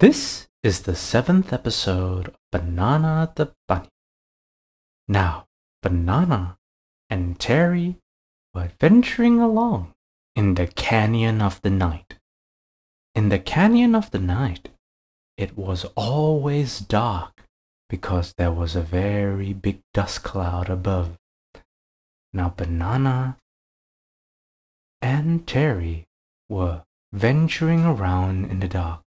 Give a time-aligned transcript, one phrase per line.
[0.00, 3.90] This is the seventh episode of Banana the Bunny.
[5.06, 5.44] Now,
[5.82, 6.56] Banana
[7.10, 7.98] and Terry
[8.54, 9.92] were adventuring along
[10.34, 12.14] in the Canyon of the Night.
[13.14, 14.70] In the Canyon of the Night,
[15.36, 17.42] it was always dark
[17.90, 21.18] because there was a very big dust cloud above.
[22.32, 23.36] Now, Banana
[25.02, 26.06] and Terry
[26.48, 29.02] were venturing around in the dark,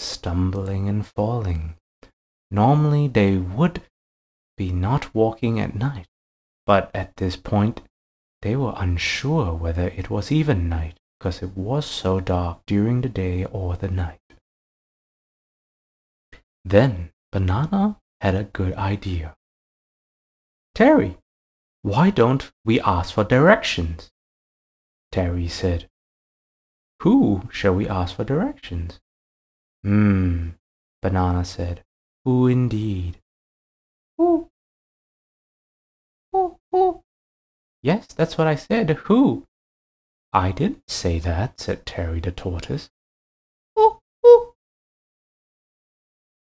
[0.00, 1.74] stumbling and falling.
[2.50, 3.82] Normally, they would
[4.56, 6.06] be not walking at night,
[6.66, 7.82] but at this point,
[8.42, 13.08] they were unsure whether it was even night because it was so dark during the
[13.08, 14.20] day or the night.
[16.64, 19.34] Then Banana had a good idea.
[20.74, 21.18] Terry,
[21.82, 24.10] why don't we ask for directions?
[25.12, 25.88] Terry said.
[27.00, 29.00] Who shall we ask for directions?
[29.82, 30.50] Hmm,
[31.00, 31.84] Banana said.
[32.24, 33.18] Who indeed?
[34.18, 34.50] Who?
[36.32, 36.58] Who?
[36.70, 37.02] Who?
[37.82, 38.90] Yes, that's what I said.
[38.90, 39.46] Who?
[40.32, 42.90] I didn't say that, said Terry the tortoise.
[43.74, 43.98] Who?
[44.22, 44.54] Who?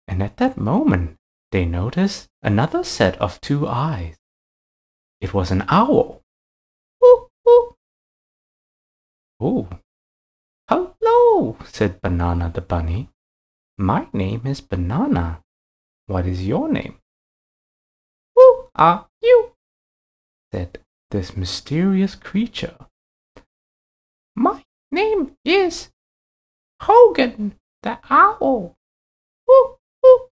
[0.07, 1.17] And at that moment,
[1.51, 4.17] they noticed another set of two eyes.
[5.21, 6.21] It was an owl.
[6.99, 7.29] Who?
[7.45, 7.75] Who?
[9.39, 9.69] Oh,
[10.67, 13.09] hello, said Banana the bunny.
[13.81, 15.39] My name is Banana.
[16.07, 16.97] What is your name?
[18.35, 19.53] Who are you?
[20.51, 20.79] said
[21.11, 22.75] this mysterious creature.
[24.35, 25.91] My name is
[26.81, 28.75] Hogan the Owl.
[29.47, 30.27] Woo, woo.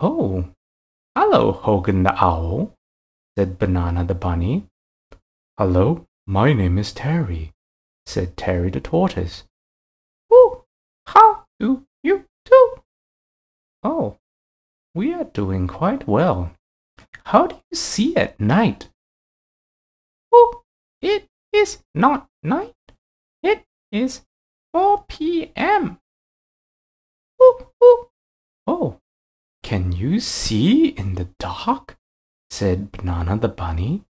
[0.00, 0.48] Oh,
[1.16, 2.74] hello, Hogan the Owl,
[3.38, 4.64] said Banana the Bunny.
[5.56, 7.52] Hello, my name is Terry,
[8.06, 9.44] said Terry the Tortoise.
[10.32, 10.64] Oh,
[11.06, 11.85] how do?
[13.88, 14.18] Oh,
[14.96, 16.50] we are doing quite well.
[17.26, 18.88] How do you see at night?
[20.32, 20.62] Oh,
[21.00, 22.74] it is not night.
[23.44, 23.62] It
[23.92, 24.22] is
[24.72, 26.00] 4 p.m.
[27.40, 28.08] Ooh, ooh.
[28.66, 28.98] Oh,
[29.62, 31.96] can you see in the dark?
[32.50, 34.02] said Banana the Bunny.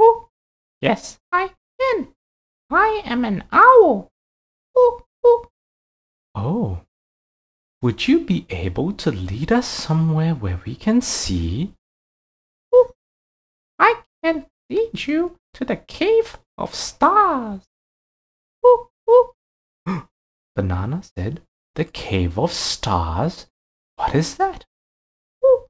[0.00, 0.30] Oh,
[0.80, 2.14] yes, I can.
[2.70, 4.10] I am an owl.
[4.78, 5.04] Ooh, ooh.
[5.22, 5.48] Oh,
[6.34, 6.80] oh.
[6.80, 6.85] oh
[7.82, 11.74] would you be able to lead us somewhere where we can see?
[12.74, 12.90] Ooh,
[13.78, 17.62] I can lead you to the cave of stars.
[18.64, 19.32] Ooh, ooh.
[20.56, 21.42] Banana said,
[21.74, 23.46] The cave of stars?
[23.96, 24.64] What is that?
[25.44, 25.66] Ooh,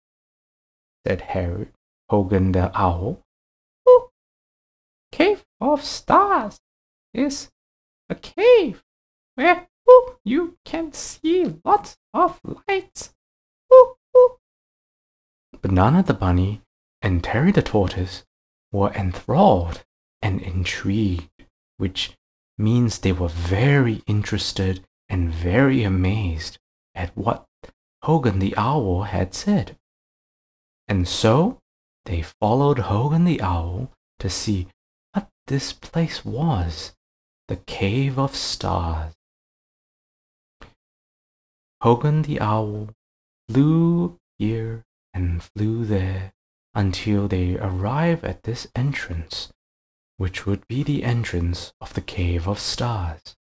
[1.06, 1.68] said Harry
[2.08, 3.20] Hogan the owl.
[3.88, 4.10] Ooh,
[5.10, 6.60] cave of stars
[7.12, 7.50] is
[8.08, 8.84] a cave
[9.34, 13.14] where ooh, you can see lots of lights.
[13.72, 14.38] Ooh, ooh.
[15.60, 16.62] Banana the bunny
[17.02, 18.24] and Terry the tortoise
[18.72, 19.84] were enthralled
[20.22, 21.44] and intrigued,
[21.76, 22.12] which
[22.58, 26.58] means they were very interested and very amazed
[26.94, 27.44] at what
[28.02, 29.76] Hogan the owl had said.
[30.88, 31.58] And so
[32.04, 34.68] they followed Hogan the owl to see
[35.12, 36.92] what this place was
[37.48, 39.14] the Cave of Stars.
[41.82, 42.88] Hogan the owl
[43.48, 46.32] flew here and flew there
[46.74, 49.52] until they arrived at this entrance,
[50.16, 53.36] which would be the entrance of the Cave of Stars.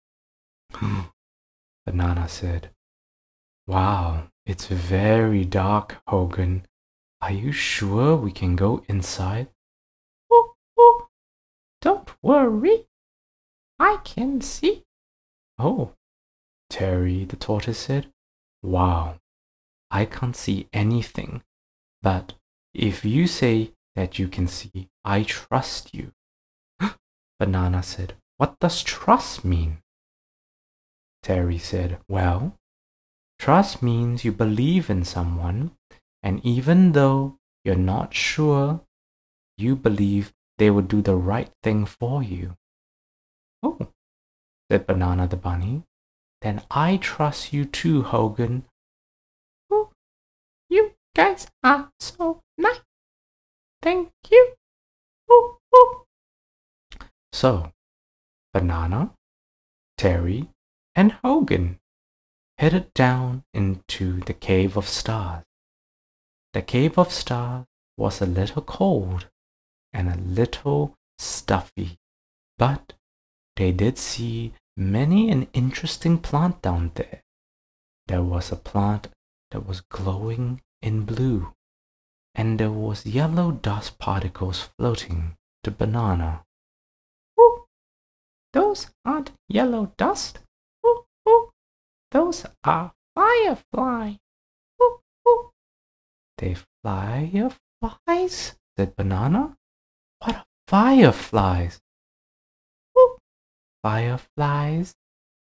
[1.86, 2.70] Banana said,
[3.66, 6.66] Wow, it's very dark, Hogan.
[7.20, 9.48] Are you sure we can go inside?
[10.30, 11.08] Oh, oh,
[11.80, 12.86] don't worry.
[13.78, 14.84] I can see.
[15.58, 15.92] Oh,
[16.68, 18.10] Terry the tortoise said,
[18.62, 19.18] Wow,
[19.90, 21.42] I can't see anything.
[22.00, 22.34] But
[22.74, 26.12] if you say that you can see, I trust you.
[27.38, 29.78] Banana said, What does trust mean?
[31.22, 32.56] Terry said, Well,
[33.38, 35.72] trust means you believe in someone,
[36.22, 38.80] and even though you're not sure,
[39.56, 42.56] you believe they will do the right thing for you.
[43.62, 43.78] Oh,
[44.70, 45.84] said Banana the Bunny.
[46.42, 48.64] Then I trust you too, Hogan.
[49.70, 49.90] Oh,
[50.68, 52.80] you guys are so nice.
[53.80, 54.54] Thank you.
[57.32, 57.72] So,
[58.52, 59.14] Banana,
[59.96, 60.48] Terry,
[60.94, 61.78] and Hogan
[62.58, 65.44] headed down into the Cave of Stars.
[66.52, 67.66] The Cave of Stars
[67.96, 69.28] was a little cold
[69.92, 71.98] and a little stuffy,
[72.58, 72.92] but
[73.56, 77.22] they did see many an interesting plant down there.
[78.08, 79.08] there was a plant
[79.50, 81.52] that was glowing in blue,
[82.34, 86.44] and there was yellow dust particles floating to banana.
[87.38, 87.64] Ooh,
[88.52, 90.40] those aren't yellow dust.
[90.84, 91.50] Ooh, ooh,
[92.10, 94.18] those are fireflies.
[94.82, 95.50] Ooh, ooh.
[96.38, 98.54] They fireflies?
[98.76, 99.56] said Banana.
[100.18, 101.80] What are fireflies?
[103.82, 104.94] Fireflies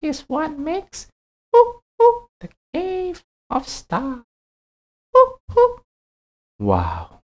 [0.02, 1.08] is what makes
[1.56, 4.24] ooh, ooh, the cave of stars.
[5.16, 5.82] Ooh, ooh.
[6.60, 7.22] Wow.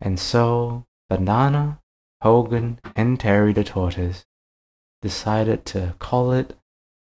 [0.00, 1.80] And so Banana,
[2.22, 4.24] Hogan, and Terry the tortoise
[5.02, 6.56] decided to call it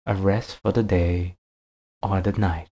[0.07, 1.37] a rest for the day
[2.03, 2.71] or the night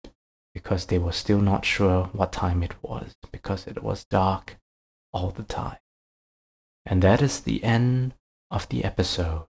[0.54, 4.56] because they were still not sure what time it was because it was dark
[5.12, 5.78] all the time.
[6.86, 8.14] And that is the end
[8.50, 9.46] of the episode.